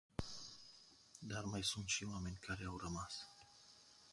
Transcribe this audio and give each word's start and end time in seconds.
Dar 1.21 1.43
mai 1.45 1.61
sunt 1.63 1.87
și 1.87 2.03
oameni 2.03 2.37
care 2.41 2.65
au 2.65 2.77
rămas. 2.77 3.15